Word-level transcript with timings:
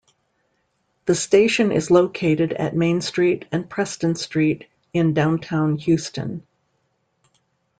The 1.05 1.13
station 1.13 1.71
is 1.71 1.91
located 1.91 2.53
at 2.53 2.75
Main 2.75 3.01
Street 3.01 3.45
and 3.51 3.69
Preston 3.69 4.15
Street 4.15 4.67
in 4.93 5.13
Downtown 5.13 5.75
Houston. 5.77 6.41